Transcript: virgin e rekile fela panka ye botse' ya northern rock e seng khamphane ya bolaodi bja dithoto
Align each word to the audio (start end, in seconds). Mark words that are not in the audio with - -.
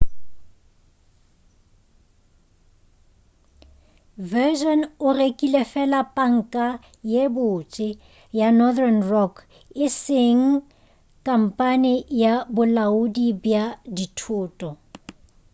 virgin 4.31 4.79
e 5.07 5.09
rekile 5.19 5.61
fela 5.73 6.01
panka 6.15 6.65
ye 7.11 7.23
botse' 7.35 7.97
ya 8.39 8.47
northern 8.59 8.99
rock 9.13 9.35
e 9.85 9.87
seng 10.03 10.41
khamphane 11.25 11.93
ya 12.21 12.33
bolaodi 12.55 13.27
bja 13.43 13.63
dithoto 13.95 14.69